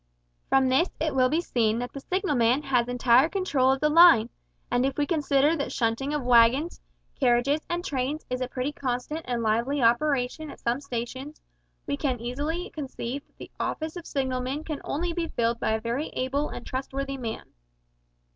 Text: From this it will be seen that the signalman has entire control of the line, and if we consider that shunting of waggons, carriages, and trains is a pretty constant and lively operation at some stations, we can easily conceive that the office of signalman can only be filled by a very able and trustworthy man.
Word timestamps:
From 0.49 0.67
this 0.69 0.89
it 0.99 1.13
will 1.13 1.29
be 1.29 1.41
seen 1.41 1.77
that 1.77 1.93
the 1.93 1.99
signalman 1.99 2.63
has 2.63 2.87
entire 2.87 3.29
control 3.29 3.71
of 3.71 3.79
the 3.81 3.89
line, 3.89 4.31
and 4.71 4.83
if 4.83 4.97
we 4.97 5.05
consider 5.05 5.55
that 5.55 5.71
shunting 5.71 6.11
of 6.11 6.23
waggons, 6.25 6.81
carriages, 7.19 7.61
and 7.69 7.85
trains 7.85 8.25
is 8.27 8.41
a 8.41 8.47
pretty 8.47 8.71
constant 8.71 9.21
and 9.25 9.43
lively 9.43 9.79
operation 9.79 10.49
at 10.49 10.59
some 10.59 10.81
stations, 10.81 11.39
we 11.85 11.97
can 11.97 12.19
easily 12.19 12.71
conceive 12.71 13.23
that 13.27 13.37
the 13.37 13.51
office 13.59 13.95
of 13.95 14.07
signalman 14.07 14.63
can 14.63 14.81
only 14.83 15.13
be 15.13 15.27
filled 15.27 15.59
by 15.59 15.69
a 15.73 15.79
very 15.79 16.07
able 16.15 16.49
and 16.49 16.65
trustworthy 16.65 17.17
man. 17.19 17.51